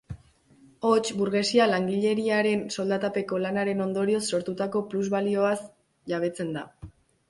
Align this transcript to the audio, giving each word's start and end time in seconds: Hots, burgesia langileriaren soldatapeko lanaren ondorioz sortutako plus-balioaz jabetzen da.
Hots, 0.91 1.11
burgesia 1.19 1.67
langileriaren 1.73 2.65
soldatapeko 2.77 3.41
lanaren 3.45 3.87
ondorioz 3.89 4.25
sortutako 4.33 4.85
plus-balioaz 4.93 5.57
jabetzen 6.17 6.57
da. 6.61 6.71